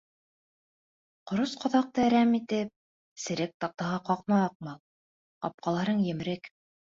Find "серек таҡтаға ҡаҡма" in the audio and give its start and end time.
3.25-4.41